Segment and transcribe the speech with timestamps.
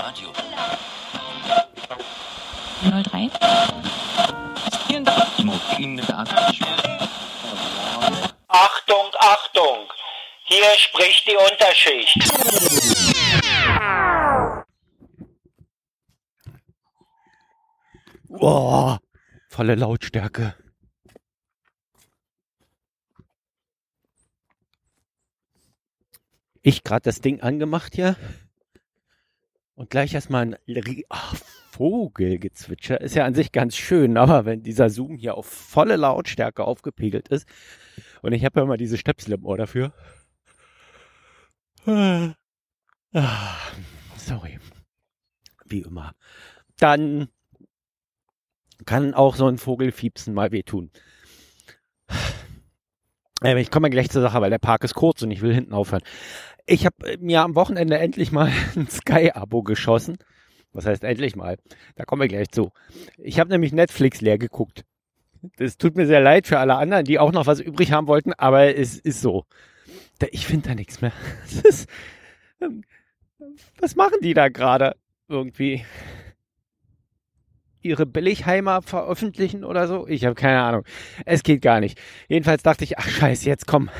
[0.00, 0.32] Radio.
[2.82, 3.30] 03.
[4.86, 5.38] Vielen Dank.
[5.38, 6.00] Immobilien
[8.48, 9.92] Achtung, Achtung!
[10.44, 12.18] Hier spricht die Unterschicht.
[18.28, 19.00] Boah,
[19.50, 20.54] volle Lautstärke.
[26.62, 28.16] Ich gerade das Ding angemacht hier
[29.80, 30.56] und gleich erstmal ein
[31.08, 31.34] Ach,
[31.70, 33.00] Vogelgezwitscher.
[33.00, 37.28] Ist ja an sich ganz schön, aber wenn dieser Zoom hier auf volle Lautstärke aufgepegelt
[37.28, 37.48] ist
[38.20, 39.94] und ich habe ja immer diese Stöpsel im Ohr dafür.
[41.86, 43.56] Ah,
[44.18, 44.58] sorry.
[45.64, 46.12] Wie immer.
[46.76, 47.28] Dann
[48.84, 50.90] kann auch so ein Vogelfiepsen mal wehtun.
[53.42, 55.72] Ähm, Ich komme gleich zur Sache, weil der Park ist kurz und ich will hinten
[55.72, 56.02] aufhören.
[56.66, 60.18] Ich habe mir am Wochenende endlich mal ein Sky-Abo geschossen.
[60.72, 61.56] Was heißt endlich mal?
[61.96, 62.70] Da kommen wir gleich zu.
[63.18, 64.84] Ich habe nämlich Netflix leer geguckt.
[65.56, 68.34] Das tut mir sehr leid für alle anderen, die auch noch was übrig haben wollten,
[68.34, 69.46] aber es ist so.
[70.30, 71.12] Ich finde da nichts mehr.
[71.64, 71.88] Ist,
[72.60, 72.84] ähm,
[73.80, 74.94] was machen die da gerade
[75.28, 75.84] irgendwie?
[77.82, 80.06] Ihre Billigheimer veröffentlichen oder so?
[80.06, 80.84] Ich habe keine Ahnung.
[81.24, 81.98] Es geht gar nicht.
[82.28, 83.90] Jedenfalls dachte ich, ach scheiße, jetzt komm.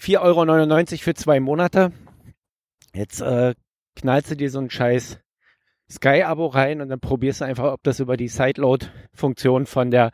[0.00, 1.92] 4,99 Euro für zwei Monate.
[2.94, 3.54] Jetzt äh,
[3.96, 5.18] knallst du dir so ein scheiß
[5.90, 10.12] Sky-Abo rein und dann probierst du einfach, ob das über die Sideload-Funktion von der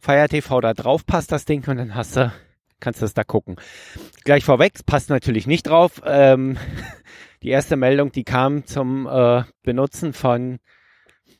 [0.00, 2.32] Fire TV da drauf passt, das Ding, und dann hast du,
[2.80, 3.56] kannst du das da gucken.
[4.24, 6.02] Gleich vorweg, es passt natürlich nicht drauf.
[6.04, 6.58] Ähm,
[7.42, 10.58] die erste Meldung, die kam zum äh, Benutzen von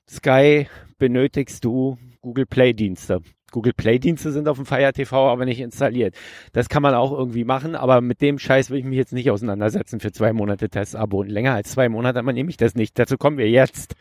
[0.09, 0.69] Sky,
[0.99, 3.23] benötigst du Google Play-Dienste.
[3.51, 6.15] Google Play-Dienste sind auf dem Fire TV aber nicht installiert.
[6.53, 9.31] Das kann man auch irgendwie machen, aber mit dem Scheiß will ich mich jetzt nicht
[9.31, 11.21] auseinandersetzen für zwei Monate Testabo.
[11.21, 12.99] Und länger als zwei Monate aber nehme ich das nicht.
[12.99, 13.95] Dazu kommen wir jetzt.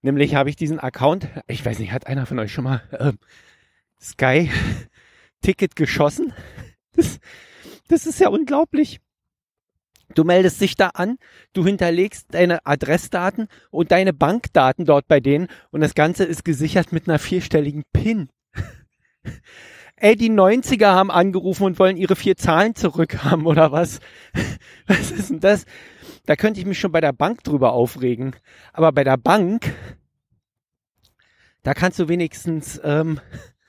[0.00, 3.18] Nämlich habe ich diesen Account, ich weiß nicht, hat einer von euch schon mal ähm,
[4.00, 4.50] Sky
[5.42, 6.32] Ticket geschossen?
[6.94, 7.20] Das,
[7.88, 9.00] das ist ja unglaublich.
[10.14, 11.16] Du meldest dich da an,
[11.52, 16.92] du hinterlegst deine Adressdaten und deine Bankdaten dort bei denen und das Ganze ist gesichert
[16.92, 18.28] mit einer vierstelligen PIN.
[19.96, 24.00] Ey, die 90er haben angerufen und wollen ihre vier Zahlen zurückhaben oder was?
[24.86, 25.64] Was ist denn das?
[26.26, 28.34] Da könnte ich mich schon bei der Bank drüber aufregen.
[28.72, 29.72] Aber bei der Bank,
[31.62, 33.20] da kannst du wenigstens, ähm,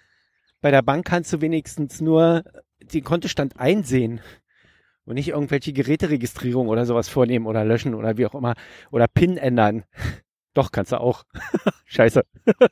[0.61, 2.43] bei der Bank kannst du wenigstens nur
[2.81, 4.19] den Kontostand einsehen
[5.05, 8.55] und nicht irgendwelche Geräteregistrierung oder sowas vornehmen oder löschen oder wie auch immer
[8.91, 9.83] oder PIN ändern.
[10.53, 11.23] Doch, kannst du auch.
[11.85, 12.23] Scheiße.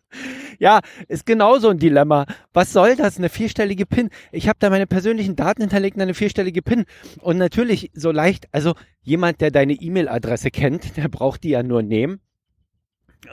[0.59, 2.28] ja, ist genauso ein Dilemma.
[2.53, 3.18] Was soll das?
[3.18, 4.12] Eine vierstellige PIN.
[4.31, 6.86] Ich habe da meine persönlichen Daten hinterlegt und eine vierstellige PIN.
[7.22, 11.81] Und natürlich so leicht, also jemand, der deine E-Mail-Adresse kennt, der braucht die ja nur
[11.81, 12.22] nehmen.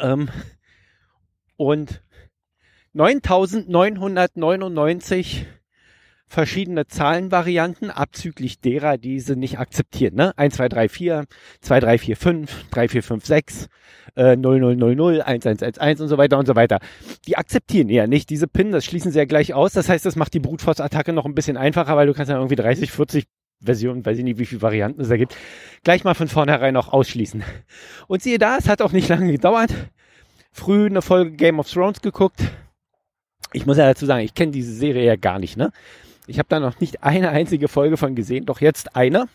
[0.00, 0.30] Ähm,
[1.56, 2.02] und
[2.94, 5.46] 9999
[6.28, 10.14] verschiedene Zahlenvarianten abzüglich derer, die sie nicht akzeptieren.
[10.14, 10.36] Ne?
[10.36, 11.24] 1, 2, 3, 4,
[11.60, 13.68] 2, 3, 4, 5, 3, 4, 5, 6,
[14.16, 16.80] äh, 0, 0, 0, 0, 1, 1, 1, 1 und so weiter und so weiter.
[17.26, 19.72] Die akzeptieren eher nicht diese PIN, das schließen sie ja gleich aus.
[19.72, 22.30] Das heißt, das macht die Brute Force Attacke noch ein bisschen einfacher, weil du kannst
[22.30, 23.24] ja irgendwie 30, 40
[23.60, 25.36] Versionen, weiß ich nicht, wie viele Varianten es da gibt,
[25.82, 27.42] gleich mal von vornherein auch ausschließen.
[28.06, 29.72] Und siehe da, es hat auch nicht lange gedauert.
[30.52, 32.40] Früh eine Folge Game of Thrones geguckt.
[33.52, 35.72] Ich muss ja dazu sagen, ich kenne diese Serie ja gar nicht, ne?
[36.28, 39.28] Ich habe da noch nicht eine einzige Folge von gesehen, doch jetzt eine.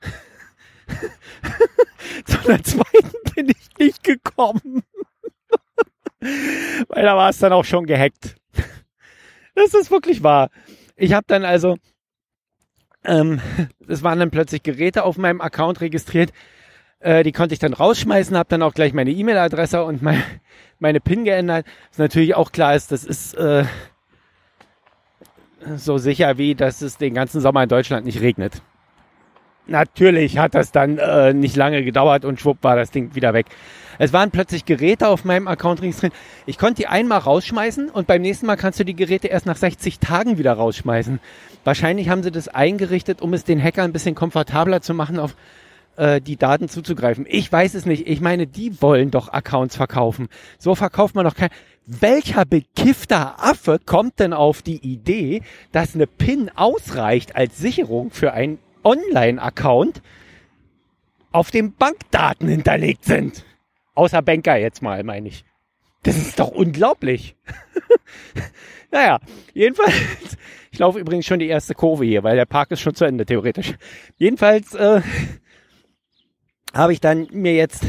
[2.24, 4.82] Zu einer zweiten bin ich nicht gekommen.
[6.88, 8.36] Weil da war es dann auch schon gehackt.
[9.54, 10.48] Das ist wirklich wahr.
[10.96, 11.76] Ich habe dann also,
[13.04, 13.42] ähm,
[13.86, 16.32] es waren dann plötzlich Geräte auf meinem Account registriert.
[17.00, 20.22] Äh, die konnte ich dann rausschmeißen, habe dann auch gleich meine E-Mail-Adresse und mein,
[20.78, 21.66] meine PIN geändert.
[21.90, 23.66] Was natürlich auch klar ist, das ist äh,
[25.76, 28.62] so sicher wie, dass es den ganzen Sommer in Deutschland nicht regnet.
[29.66, 33.46] Natürlich hat das dann äh, nicht lange gedauert und schwupp war das Ding wieder weg.
[33.98, 36.14] Es waren plötzlich Geräte auf meinem Account registriert.
[36.46, 39.56] Ich konnte die einmal rausschmeißen und beim nächsten Mal kannst du die Geräte erst nach
[39.56, 41.20] 60 Tagen wieder rausschmeißen.
[41.64, 45.36] Wahrscheinlich haben sie das eingerichtet, um es den Hacker ein bisschen komfortabler zu machen, auf
[45.96, 47.26] äh, die Daten zuzugreifen.
[47.28, 48.08] Ich weiß es nicht.
[48.08, 50.28] Ich meine, die wollen doch Accounts verkaufen.
[50.58, 51.50] So verkauft man doch kein.
[51.92, 55.42] Welcher bekiffter Affe kommt denn auf die Idee,
[55.72, 60.00] dass eine PIN ausreicht als Sicherung für einen Online-Account,
[61.32, 63.44] auf dem Bankdaten hinterlegt sind?
[63.94, 65.44] Außer Banker jetzt mal, meine ich.
[66.04, 67.34] Das ist doch unglaublich.
[68.92, 69.18] naja,
[69.52, 70.36] jedenfalls,
[70.70, 73.26] ich laufe übrigens schon die erste Kurve hier, weil der Park ist schon zu Ende,
[73.26, 73.74] theoretisch.
[74.16, 75.02] Jedenfalls, äh,
[76.72, 77.84] habe ich dann mir jetzt,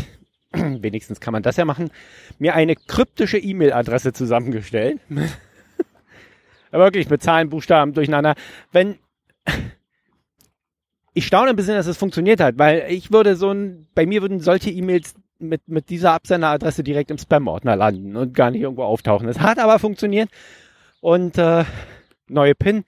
[0.82, 1.92] wenigstens kann man das ja machen,
[2.40, 5.00] mir eine kryptische E-Mail-Adresse zusammengestellt.
[6.72, 8.36] Wirklich mit Zahlen, Buchstaben durcheinander.
[8.72, 8.98] Wenn
[11.14, 14.22] ich staune ein bisschen, dass es funktioniert hat, weil ich würde so ein, bei mir
[14.22, 18.84] würden solche E-Mails mit, mit dieser Absenderadresse direkt im Spam-Ordner landen und gar nicht irgendwo
[18.84, 19.28] auftauchen.
[19.28, 20.30] Es hat aber funktioniert
[21.02, 21.66] und äh,
[22.28, 22.86] neue PIN,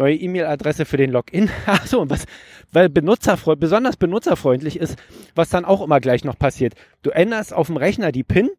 [0.00, 1.48] neue E-Mail-Adresse für den Login.
[1.66, 2.24] Achso, und was,
[2.72, 4.98] weil benutzerfreundlich, besonders benutzerfreundlich ist,
[5.34, 6.74] was dann auch immer gleich noch passiert.
[7.02, 8.50] Du änderst auf dem Rechner die PIN,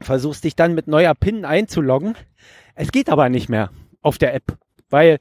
[0.00, 2.14] versuchst dich dann mit neuer PIN einzuloggen.
[2.74, 3.70] Es geht aber nicht mehr
[4.00, 4.56] auf der App,
[4.88, 5.18] weil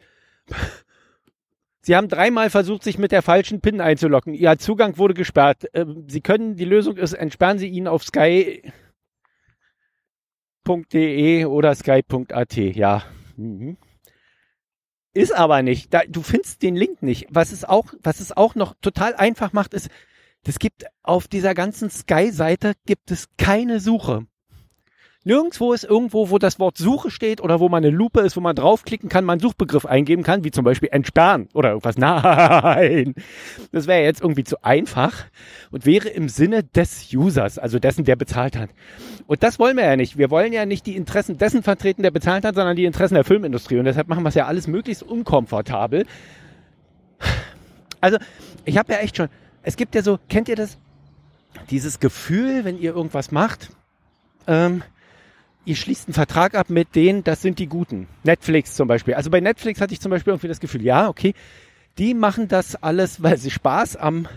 [1.86, 4.34] Sie haben dreimal versucht, sich mit der falschen PIN einzuloggen.
[4.34, 5.66] Ihr Zugang wurde gesperrt.
[5.74, 8.64] Ähm, Sie können, die Lösung ist, entsperren Sie ihn auf sky.de
[11.46, 12.56] oder sky.at.
[12.56, 13.04] Ja.
[13.36, 13.76] Mhm.
[15.14, 15.94] Ist aber nicht.
[15.94, 17.28] Da, du findest den Link nicht.
[17.30, 19.90] Was es auch, was es auch noch total einfach macht, ist,
[20.46, 24.26] es gibt auf dieser ganzen Sky-Seite gibt es keine Suche.
[25.26, 28.42] Nirgendwo ist irgendwo, wo das Wort Suche steht oder wo man eine Lupe ist, wo
[28.42, 31.98] man draufklicken kann, man Suchbegriff eingeben kann, wie zum Beispiel entsperren oder irgendwas.
[31.98, 33.16] Nein,
[33.72, 35.14] das wäre jetzt irgendwie zu einfach
[35.72, 38.70] und wäre im Sinne des Users, also dessen, der bezahlt hat.
[39.26, 40.18] Und das wollen wir ja nicht.
[40.18, 43.24] Wir wollen ja nicht die Interessen dessen vertreten, der bezahlt hat, sondern die Interessen der
[43.24, 43.80] Filmindustrie.
[43.80, 46.06] Und deshalb machen wir es ja alles möglichst unkomfortabel.
[48.02, 48.18] Also,
[48.66, 49.30] ich habe ja echt schon,
[49.62, 50.78] es gibt ja so, kennt ihr das?
[51.70, 53.70] Dieses Gefühl, wenn ihr irgendwas macht,
[54.48, 54.84] ähm,
[55.66, 58.08] ihr schließt einen Vertrag ab mit denen, das sind die Guten.
[58.24, 59.14] Netflix zum Beispiel.
[59.14, 61.34] Also bei Netflix hatte ich zum Beispiel irgendwie das Gefühl, ja, okay,
[61.98, 64.28] die machen das alles, weil sie Spaß am,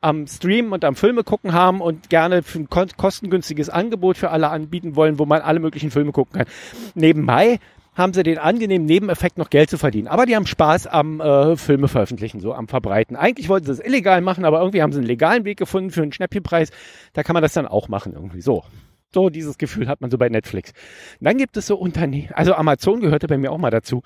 [0.00, 4.96] am Stream und am Filme gucken haben und gerne ein kostengünstiges Angebot für alle anbieten
[4.96, 6.48] wollen, wo man alle möglichen Filme gucken kann.
[6.94, 7.60] Nebenbei
[7.94, 10.08] haben sie den angenehmen Nebeneffekt, noch Geld zu verdienen.
[10.08, 13.16] Aber die haben Spaß am äh, Filme veröffentlichen, so am Verbreiten.
[13.16, 16.02] Eigentlich wollten sie es illegal machen, aber irgendwie haben sie einen legalen Weg gefunden für
[16.02, 16.70] einen Schnäppchenpreis.
[17.12, 18.64] Da kann man das dann auch machen irgendwie so.
[19.12, 20.72] So dieses Gefühl hat man so bei Netflix.
[21.20, 24.02] Dann gibt es so Unternehmen, also Amazon gehörte bei mir auch mal dazu.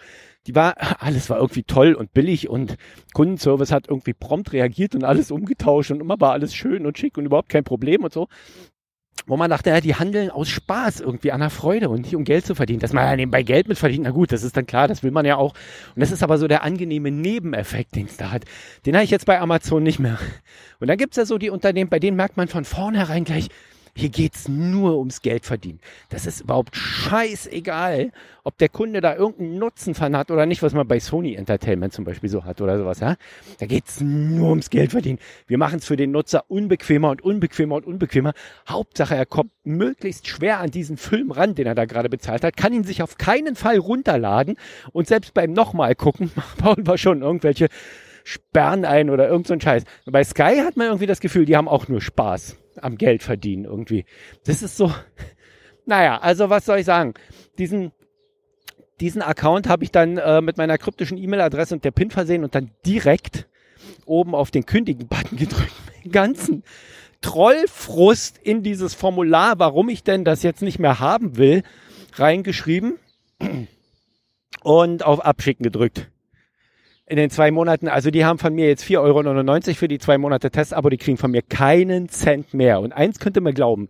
[0.47, 2.77] Die war, alles war irgendwie toll und billig und
[3.13, 7.19] Kundenservice hat irgendwie prompt reagiert und alles umgetauscht und immer war alles schön und schick
[7.19, 8.29] und überhaupt kein Problem und so.
[9.27, 12.25] Wo man dachte, ja, die handeln aus Spaß irgendwie an der Freude und nicht um
[12.25, 12.81] Geld zu verdienen.
[12.81, 15.13] Dass man ja nebenbei Geld mit verdient, na gut, das ist dann klar, das will
[15.13, 15.55] man ja auch.
[15.95, 18.45] Und das ist aber so der angenehme Nebeneffekt, den es da hat.
[18.85, 20.19] Den habe ich jetzt bei Amazon nicht mehr.
[20.81, 23.49] Und dann gibt's ja so die Unternehmen, bei denen merkt man von vornherein gleich,
[23.97, 25.79] hier geht's nur ums Geld verdienen.
[26.09, 28.11] Das ist überhaupt scheißegal,
[28.43, 31.93] ob der Kunde da irgendeinen Nutzen von hat oder nicht, was man bei Sony Entertainment
[31.93, 32.99] zum Beispiel so hat oder sowas.
[32.99, 33.15] Ja?
[33.61, 35.21] Da geht's nur ums Geld verdienen.
[35.47, 38.33] Wir machen es für den Nutzer unbequemer und unbequemer und unbequemer.
[38.69, 42.57] Hauptsache, er kommt möglichst schwer an diesen Film ran, den er da gerade bezahlt hat,
[42.57, 44.57] kann ihn sich auf keinen Fall runterladen
[44.93, 47.69] und selbst beim nochmal gucken, bauen wir schon irgendwelche
[48.25, 49.85] Sperren ein oder irgend so ein Scheiß.
[50.07, 53.65] Bei Sky hat man irgendwie das Gefühl, die haben auch nur Spaß am Geld verdienen
[53.65, 54.05] irgendwie.
[54.45, 54.93] Das ist so,
[55.87, 57.15] naja, also was soll ich sagen?
[57.59, 57.93] Diesen,
[59.01, 62.55] diesen Account habe ich dann äh, mit meiner kryptischen E-Mail-Adresse und der PIN versehen und
[62.55, 63.47] dann direkt
[64.07, 65.73] oben auf den Kündigen-Button gedrückt.
[66.05, 66.65] Den ganzen
[67.23, 71.63] Trollfrust in dieses Formular, warum ich denn das jetzt nicht mehr haben will,
[72.13, 72.99] reingeschrieben
[74.63, 76.11] und auf Abschicken gedrückt
[77.07, 80.19] in den zwei Monaten, also die haben von mir jetzt 4,99 Euro für die zwei
[80.19, 82.81] Monate Testabo, die kriegen von mir keinen Cent mehr.
[82.81, 83.89] Und eins könnte man glauben,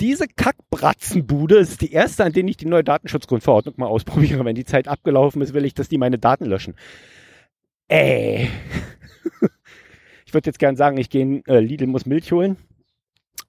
[0.00, 4.44] diese Kackbratzenbude ist die erste, an denen ich die neue Datenschutzgrundverordnung mal ausprobiere.
[4.44, 6.74] Wenn die Zeit abgelaufen ist, will ich, dass die meine Daten löschen.
[7.88, 8.48] Ey.
[10.24, 12.56] Ich würde jetzt gern sagen, ich gehe in äh, Lidl, muss Milch holen.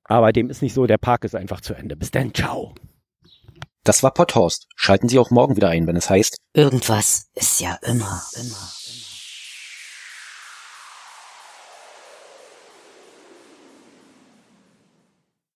[0.03, 1.95] Aber dem ist nicht so, der Park ist einfach zu Ende.
[1.95, 2.75] Bis dann, ciao.
[3.85, 4.67] Das war Potthorst.
[4.75, 8.71] Schalten Sie auch morgen wieder ein, wenn es heißt Irgendwas ist ja immer, immer.